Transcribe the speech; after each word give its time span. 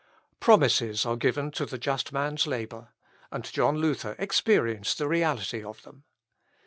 Promises 0.39 1.05
are 1.05 1.15
given 1.15 1.51
to 1.51 1.63
the 1.63 1.77
just 1.77 2.11
man's 2.11 2.47
labour, 2.47 2.89
and 3.31 3.43
John 3.43 3.77
Luther 3.77 4.15
experienced 4.17 4.97
the 4.97 5.07
reality 5.07 5.63
of 5.63 5.83
them. 5.83 6.05